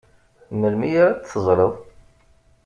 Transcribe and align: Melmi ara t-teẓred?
Melmi 0.55 0.89
ara 1.03 1.09
t-teẓred? 1.19 1.73